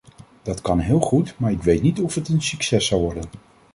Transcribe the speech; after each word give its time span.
Dat 0.41 0.61
kan 0.61 0.79
heel 0.79 0.99
goed 0.99 1.35
maar 1.39 1.51
ik 1.51 1.63
weet 1.63 1.81
niet 1.81 1.99
of 1.99 2.15
het 2.15 2.29
een 2.29 2.41
succes 2.41 2.85
zou 2.87 3.01
worden. 3.01 3.25